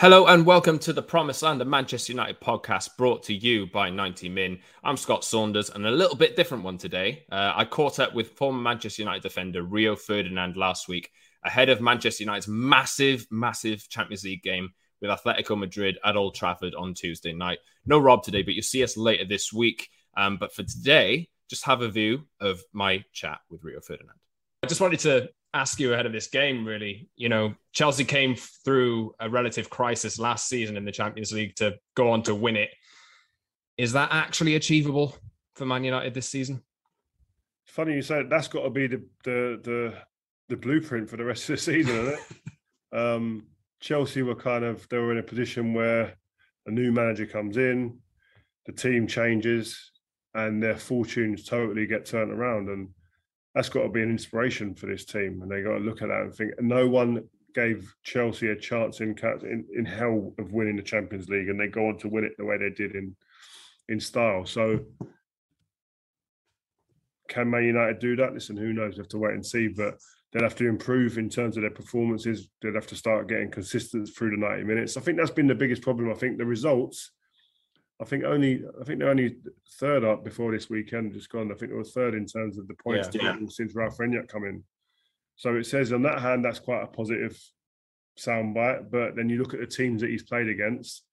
[0.00, 3.90] Hello and welcome to the Promised Land of Manchester United podcast brought to you by
[3.90, 4.58] 90 Min.
[4.82, 7.24] I'm Scott Saunders and a little bit different one today.
[7.30, 11.12] Uh, I caught up with former Manchester United defender Rio Ferdinand last week
[11.44, 14.70] ahead of Manchester United's massive, massive Champions League game
[15.00, 17.60] with Atletico Madrid at Old Trafford on Tuesday night.
[17.86, 19.88] No Rob today, but you'll see us later this week.
[20.16, 24.18] Um, but for today, just have a view of my chat with Rio Ferdinand.
[24.64, 27.08] I just wanted to ask you ahead of this game, really.
[27.16, 31.76] You know, Chelsea came through a relative crisis last season in the Champions League to
[31.94, 32.70] go on to win it.
[33.78, 35.16] Is that actually achievable
[35.54, 36.62] for Man United this season?
[37.66, 39.94] Funny you say that's got to be the the the,
[40.48, 42.18] the blueprint for the rest of the season, isn't
[42.92, 42.98] it?
[42.98, 43.46] um,
[43.80, 46.14] Chelsea were kind of they were in a position where
[46.66, 47.98] a new manager comes in,
[48.66, 49.90] the team changes,
[50.34, 52.88] and their fortunes totally get turned around and
[53.54, 56.08] that's got to be an inspiration for this team, and they got to look at
[56.08, 56.52] that and think.
[56.60, 57.24] No one
[57.54, 61.68] gave Chelsea a chance in in, in hell of winning the Champions League, and they
[61.68, 63.14] go on to win it the way they did in
[63.88, 64.44] in style.
[64.44, 64.80] So,
[67.28, 68.34] can Man United do that?
[68.34, 68.94] Listen, who knows?
[68.94, 69.98] We have to wait and see, but
[70.32, 72.48] they'll have to improve in terms of their performances.
[72.60, 74.96] They'll have to start getting consistent through the 90 minutes.
[74.96, 76.10] I think that's been the biggest problem.
[76.10, 77.12] I think the results
[78.00, 79.36] I think only I think they're only
[79.78, 81.52] third up before this weekend just gone.
[81.52, 83.46] I think they were third in terms of the points yeah, yeah.
[83.48, 84.64] since Ralf Rangnick come in.
[85.36, 87.38] So it says on that hand that's quite a positive
[88.18, 88.90] soundbite.
[88.90, 91.04] But then you look at the teams that he's played against,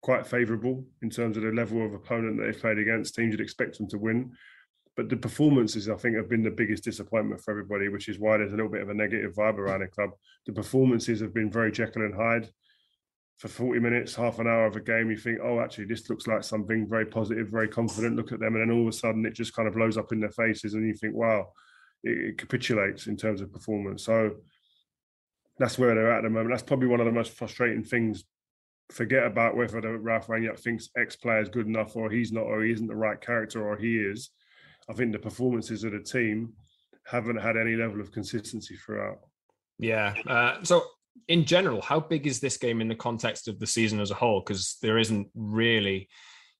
[0.00, 3.14] quite favourable in terms of the level of opponent that they've played against.
[3.14, 4.32] Teams you'd expect them to win.
[4.94, 8.36] But the performances, I think, have been the biggest disappointment for everybody, which is why
[8.36, 10.10] there's a little bit of a negative vibe around the club.
[10.44, 12.50] The performances have been very Jekyll and Hyde
[13.38, 16.26] for 40 minutes, half an hour of a game, you think, oh, actually, this looks
[16.26, 18.16] like something very positive, very confident.
[18.16, 18.54] Look at them.
[18.54, 20.74] And then all of a sudden, it just kind of blows up in their faces.
[20.74, 21.48] And you think, wow,
[22.04, 24.04] it, it capitulates in terms of performance.
[24.04, 24.36] So
[25.58, 26.50] that's where they're at at the moment.
[26.50, 28.24] That's probably one of the most frustrating things.
[28.90, 32.42] Forget about whether the Ralf Rangnick thinks X player is good enough or he's not,
[32.42, 34.30] or he isn't the right character or he is.
[34.88, 36.52] I think the performances of the team
[37.06, 39.18] haven't had any level of consistency throughout.
[39.78, 40.14] Yeah.
[40.26, 40.84] Uh, so
[41.28, 44.14] in general, how big is this game in the context of the season as a
[44.14, 44.40] whole?
[44.40, 46.08] Because there isn't really,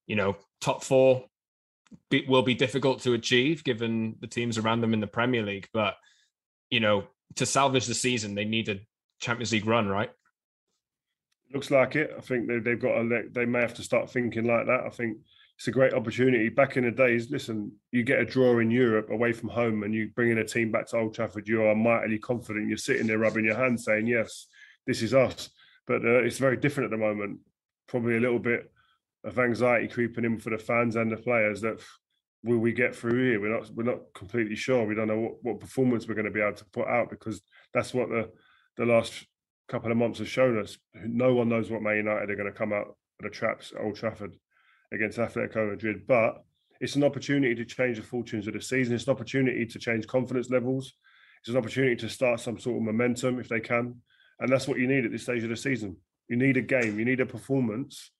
[0.06, 1.24] you know, top four
[2.10, 5.68] be, will be difficult to achieve given the teams around them in the Premier League.
[5.72, 5.96] But
[6.70, 7.04] you know,
[7.36, 8.80] to salvage the season, they need a
[9.20, 10.10] Champions League run, right?
[11.52, 12.10] Looks like it.
[12.16, 13.28] I think they, they've got to.
[13.30, 14.84] They may have to start thinking like that.
[14.86, 15.18] I think
[15.62, 16.48] it's a great opportunity.
[16.48, 19.94] Back in the days, listen, you get a draw in Europe away from home and
[19.94, 22.68] you bring in a team back to Old Trafford, you are mightily confident.
[22.68, 24.48] You're sitting there rubbing your hands saying, yes,
[24.88, 25.50] this is us.
[25.86, 27.38] But uh, it's very different at the moment.
[27.86, 28.72] Probably a little bit
[29.22, 31.80] of anxiety creeping in for the fans and the players that
[32.42, 33.40] will we get through here?
[33.40, 34.84] We're not we're not completely sure.
[34.84, 37.40] We don't know what, what performance we're going to be able to put out because
[37.72, 38.32] that's what the
[38.78, 39.12] the last
[39.68, 40.76] couple of months have shown us.
[40.92, 43.80] No one knows what Man United are going to come out of the traps at
[43.80, 44.32] Old Trafford
[44.92, 46.06] against Atletico Madrid.
[46.06, 46.44] But
[46.80, 48.94] it's an opportunity to change the fortunes of the season.
[48.94, 50.92] It's an opportunity to change confidence levels.
[51.41, 53.97] It's an opportunity to start some sort of momentum if they can.
[54.41, 55.97] And that's what you need at this stage of the season.
[56.28, 58.10] You need a game, you need a performance.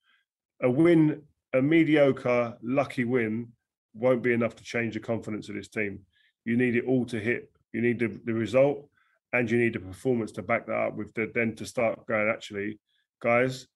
[0.63, 1.23] A win,
[1.53, 3.49] a mediocre, lucky win
[3.95, 6.01] won't be enough to change the confidence of this team.
[6.45, 7.51] You need it all to hit.
[7.73, 8.89] You need the, the result
[9.33, 12.29] and you need the performance to back that up with the then to start going,
[12.29, 12.79] actually,
[13.21, 13.67] guys,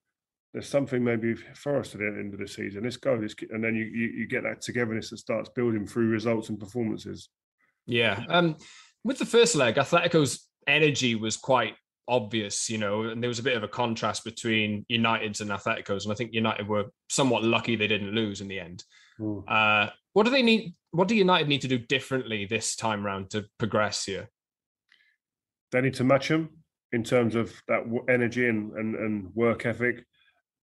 [0.53, 2.85] there's something maybe for us at the end of the season.
[2.85, 3.15] Let's go.
[3.15, 6.59] Let's and then you, you, you get that togetherness that starts building through results and
[6.59, 7.29] performances.
[7.87, 8.25] Yeah.
[8.29, 8.57] Um,
[9.05, 11.75] with the first leg, Atletico's energy was quite
[12.09, 16.05] obvious, you know, and there was a bit of a contrast between United's and Atletico's,
[16.05, 18.85] and I think United were somewhat lucky they didn't lose in the end.
[19.21, 19.45] Mm.
[19.47, 20.75] Uh, what do they need?
[20.93, 24.31] What do United need to do differently this time round to progress here?
[25.73, 26.51] They need to match them.
[26.93, 30.05] in terms of that energy and, and, and work ethic.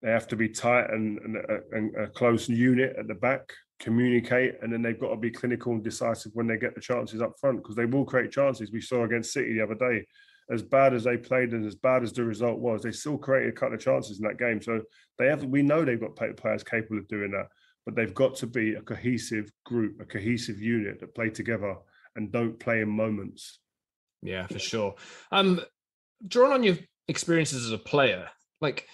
[0.08, 1.38] They have to be tight and, and,
[1.74, 3.42] and a close unit at the back,
[3.78, 7.22] communicate, and then they've got to be clinical and decisive when they get the chances
[7.22, 8.72] up front because they will create chances.
[8.72, 10.06] We saw against City the other day.
[10.50, 13.50] As bad as they played and as bad as the result was, they still created
[13.50, 14.62] a couple of chances in that game.
[14.62, 14.82] So
[15.20, 15.44] they have.
[15.44, 17.48] We know they've got players capable of doing that,
[17.86, 21.76] but they've got to be a cohesive group, a cohesive unit that play together
[22.16, 23.60] and don't play in moments.
[24.22, 24.96] Yeah, for sure.
[25.34, 25.60] Um,
[26.26, 26.78] drawing on your
[27.10, 28.30] experiences as a player,
[28.62, 28.88] like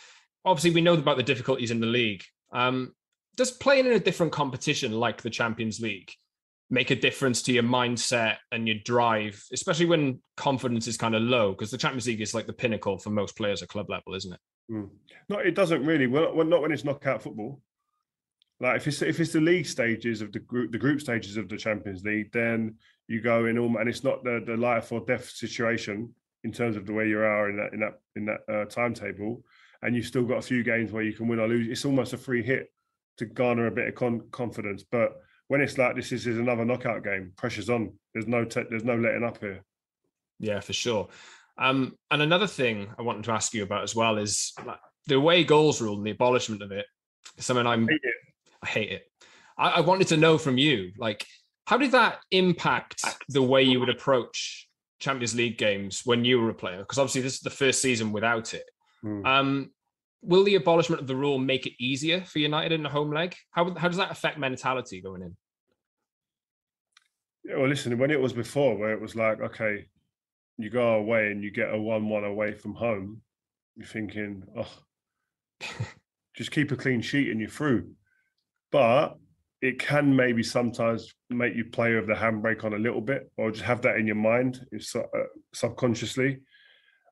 [0.46, 2.24] obviously we know about the difficulties in the league.
[2.52, 2.94] Um,
[3.36, 6.12] does playing in a different competition like the Champions League
[6.70, 11.24] make a difference to your mindset and your drive, especially when confidence is kind of
[11.24, 11.52] low?
[11.52, 14.34] Because the Champions League is like the pinnacle for most players at club level, isn't
[14.34, 14.40] it?
[14.72, 14.90] Mm.
[15.30, 16.08] No, it doesn't really.
[16.08, 17.62] Well, not when it's knockout football.
[18.60, 21.50] Like if it's if it's the league stages of the group, the group stages of
[21.50, 22.76] the Champions League, then
[23.08, 26.14] you go in all, and it's not the the life or death situation
[26.44, 29.44] in terms of the way you are in that in that in that uh, timetable,
[29.84, 31.68] and you've still got a few games where you can win or lose.
[31.68, 32.72] It's almost a free hit
[33.18, 34.84] to garner a bit of con- confidence.
[34.90, 35.14] But
[35.50, 37.34] when it's like this, this is another knockout game.
[37.36, 37.94] Pressure's on.
[38.14, 39.64] There's no te- there's no letting up here.
[40.40, 41.10] Yeah, for sure.
[41.58, 45.16] Um, and another thing I wanted to ask you about as well is like, the
[45.16, 46.86] away goals rule and the abolishment of it.
[47.38, 48.16] Something I'm I hate it.
[48.64, 49.04] I hate it.
[49.58, 51.26] I, I wanted to know from you, like,
[51.68, 54.68] how did that impact the way you would approach
[55.00, 56.80] Champions League games when you were a player?
[56.80, 58.64] Because obviously this is the first season without it.
[59.04, 59.26] Mm.
[59.26, 59.72] Um,
[60.22, 63.36] will the abolishment of the rule make it easier for United in the home leg?
[63.52, 65.36] How how does that affect mentality going in?
[67.44, 69.86] Yeah, well, listen, when it was before, where it was like, okay,
[70.58, 73.22] you go away and you get a one-one away from home,
[73.76, 74.72] you're thinking, oh,
[76.38, 77.92] just keep a clean sheet and you're through.
[78.72, 79.18] But
[79.62, 83.52] it can maybe sometimes make you play with the handbrake on a little bit, or
[83.52, 85.02] just have that in your mind, uh,
[85.54, 86.40] subconsciously.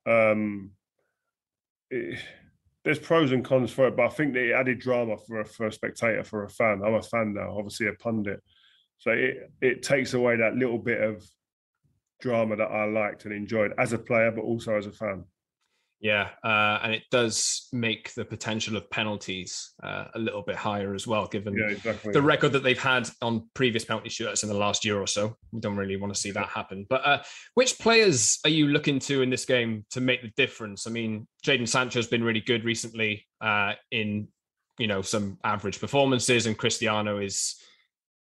[0.05, 0.71] Um,
[2.83, 5.67] there's pros and cons for it, but I think it added drama for a, for
[5.67, 6.81] a spectator, for a fan.
[6.85, 8.41] I'm a fan now, obviously a pundit,
[8.97, 11.23] so it it takes away that little bit of
[12.21, 15.25] drama that I liked and enjoyed as a player, but also as a fan.
[16.01, 20.95] Yeah, uh, and it does make the potential of penalties uh, a little bit higher
[20.95, 22.11] as well, given yeah, exactly.
[22.11, 25.37] the record that they've had on previous penalty shootouts in the last year or so.
[25.51, 26.87] We don't really want to see that happen.
[26.89, 30.87] But uh, which players are you looking to in this game to make the difference?
[30.87, 34.27] I mean, Jadon Sancho has been really good recently uh, in
[34.79, 37.61] you know some average performances, and Cristiano is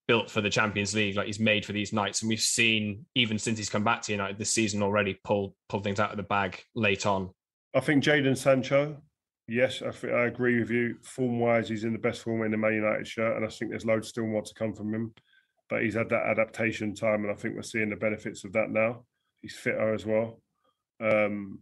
[0.06, 1.16] built for the Champions League.
[1.16, 4.12] Like he's made for these nights, and we've seen even since he's come back to
[4.12, 7.30] United this season already pull pull things out of the bag late on.
[7.74, 9.00] I think Jadon Sancho,
[9.46, 10.96] yes, I, I agree with you.
[11.02, 13.70] Form wise, he's in the best form in the Man United shirt, and I think
[13.70, 15.14] there's loads still more to come from him.
[15.68, 18.70] But he's had that adaptation time, and I think we're seeing the benefits of that
[18.70, 19.04] now.
[19.40, 20.42] He's fitter as well.
[21.00, 21.60] Um,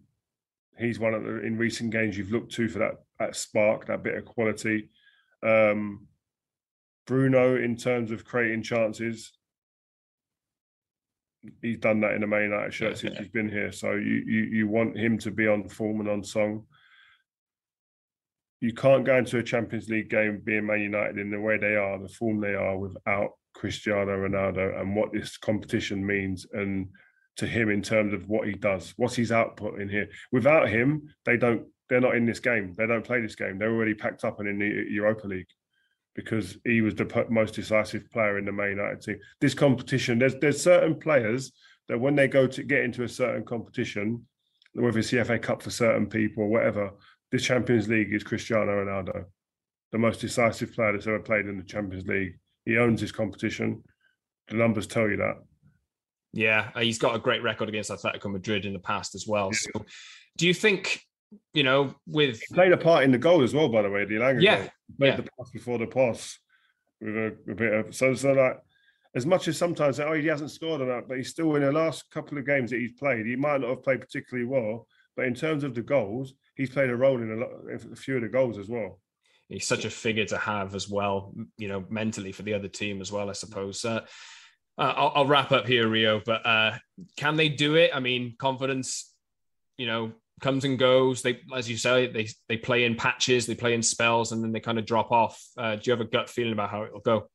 [0.78, 4.02] he's one of the in recent games you've looked to for that that spark, that
[4.02, 4.88] bit of quality.
[5.42, 6.06] Um,
[7.06, 9.32] Bruno, in terms of creating chances,
[11.62, 13.72] he's done that in the Man United shirt since he's been here.
[13.72, 16.64] So you, you you want him to be on form and on song.
[18.60, 21.76] You can't go into a Champions League game being Man United in the way they
[21.76, 26.88] are, the form they are, without Cristiano Ronaldo and what this competition means and
[27.36, 30.08] to him in terms of what he does, what's his output in here.
[30.32, 31.66] Without him, they don't.
[31.88, 32.74] They're not in this game.
[32.76, 33.58] They don't play this game.
[33.58, 35.46] They're already packed up and in the Europa League
[36.18, 39.18] because he was the most decisive player in the Man United team.
[39.40, 41.52] This competition, there's there's certain players
[41.86, 44.26] that when they go to get into a certain competition,
[44.72, 46.90] whether it's the FA Cup for certain people or whatever,
[47.30, 49.26] the Champions League is Cristiano Ronaldo,
[49.92, 52.36] the most decisive player that's ever played in the Champions League.
[52.64, 53.84] He owns his competition.
[54.48, 55.36] The numbers tell you that.
[56.32, 59.52] Yeah, uh, he's got a great record against Atletico Madrid in the past as well.
[59.52, 59.70] So,
[60.36, 61.00] do you think
[61.52, 64.04] you know, with he played a part in the goal as well, by the way.
[64.04, 64.68] The Elanga yeah, goal.
[64.98, 65.16] Played yeah.
[65.16, 66.38] the pass before the pass
[67.00, 68.58] with a, a, bit of so so like
[69.14, 71.72] as much as sometimes oh he hasn't scored on that, but he's still in the
[71.72, 73.26] last couple of games that he's played.
[73.26, 74.86] He might not have played particularly well,
[75.16, 77.50] but in terms of the goals, he's played a role in a, lot,
[77.92, 79.00] a few of the goals as well.
[79.48, 83.00] He's such a figure to have as well, you know, mentally for the other team
[83.00, 83.30] as well.
[83.30, 83.84] I suppose.
[83.84, 84.02] Uh,
[84.76, 86.20] uh, I'll, I'll, wrap up here, Rio.
[86.24, 86.78] But uh,
[87.16, 87.90] can they do it?
[87.94, 89.12] I mean, confidence.
[89.78, 91.22] You know, comes and goes.
[91.22, 94.52] They, as you say, they they play in patches, they play in spells, and then
[94.52, 95.42] they kind of drop off.
[95.56, 97.28] Uh, do you have a gut feeling about how it'll go?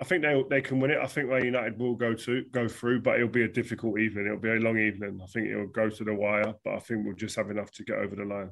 [0.00, 0.98] I think they they can win it.
[1.02, 4.26] I think Man United will go to go through, but it'll be a difficult evening.
[4.26, 5.20] It'll be a long evening.
[5.22, 7.84] I think it'll go to the wire, but I think we'll just have enough to
[7.84, 8.50] get over the line.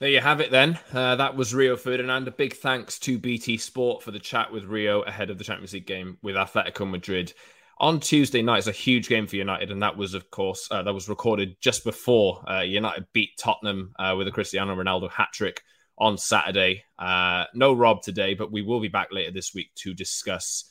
[0.00, 0.78] There you have it then.
[0.92, 2.26] Uh, that was Rio Ferdinand.
[2.26, 5.72] A big thanks to BT Sport for the chat with Rio ahead of the Champions
[5.72, 7.32] League game with Atletico Madrid
[7.78, 10.82] on Tuesday night is a huge game for United, and that was, of course, uh,
[10.82, 15.28] that was recorded just before uh, United beat Tottenham uh, with a Cristiano Ronaldo hat
[15.32, 15.62] trick
[15.98, 16.84] on Saturday.
[16.98, 20.64] Uh, no Rob today, but we will be back later this week to discuss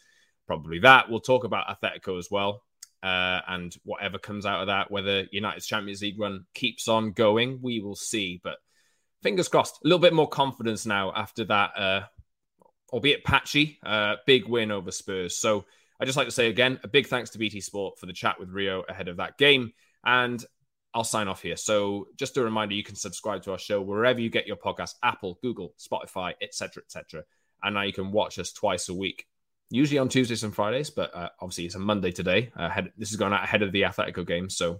[0.47, 1.09] probably that.
[1.09, 2.63] We'll talk about Atletico as well.
[3.01, 7.59] Uh, and whatever comes out of that, whether United's Champions League run keeps on going,
[7.61, 8.39] we will see.
[8.41, 8.59] But
[9.21, 12.01] fingers crossed, a little bit more confidence now after that, uh,
[12.93, 13.77] albeit patchy,
[14.25, 15.35] big win over Spurs.
[15.35, 15.65] So
[16.03, 18.37] I just like to say again, a big thanks to BT Sport for the chat
[18.37, 19.71] with Rio ahead of that game.
[20.03, 20.43] And
[20.93, 21.55] I'll sign off here.
[21.55, 24.95] So just a reminder, you can subscribe to our show wherever you get your podcast,
[25.01, 27.23] Apple, Google, Spotify, etc., etc.
[27.63, 29.25] And now you can watch us twice a week,
[29.69, 32.51] usually on Tuesdays and Fridays, but uh, obviously it's a Monday today.
[32.53, 34.79] Uh, this is going out ahead of the Atletico game, so a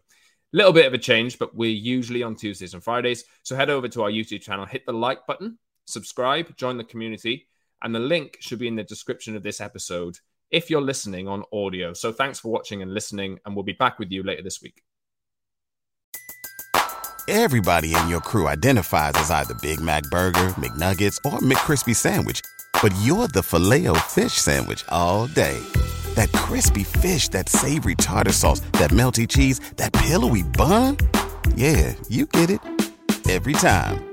[0.51, 3.23] little bit of a change, but we're usually on Tuesdays and Fridays.
[3.43, 7.47] So head over to our YouTube channel, hit the like button, subscribe, join the community,
[7.81, 10.19] and the link should be in the description of this episode
[10.51, 11.93] if you're listening on audio.
[11.93, 14.83] So thanks for watching and listening, and we'll be back with you later this week.
[17.29, 22.41] Everybody in your crew identifies as either Big Mac Burger, McNuggets, or McCrispy Sandwich,
[22.81, 25.57] but you're the filet fish Sandwich all day.
[26.15, 30.97] That crispy fish, that savory tartar sauce, that melty cheese, that pillowy bun.
[31.55, 32.59] Yeah, you get it
[33.29, 34.12] every time.